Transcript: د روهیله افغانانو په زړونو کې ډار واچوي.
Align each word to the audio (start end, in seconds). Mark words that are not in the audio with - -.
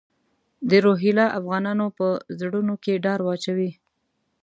د 0.69 0.71
روهیله 0.85 1.25
افغانانو 1.39 1.85
په 1.97 2.07
زړونو 2.39 2.73
کې 2.83 3.01
ډار 3.05 3.19
واچوي. 3.23 3.71